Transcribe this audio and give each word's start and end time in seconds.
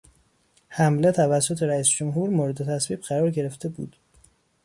حمله 0.67 1.11
توسط 1.11 1.63
رئیس 1.63 1.89
جمهور 1.89 2.29
مورد 2.29 2.55
تصویب 2.75 3.01
قرار 3.01 3.31
گرفته 3.31 3.69
بود. 3.69 3.95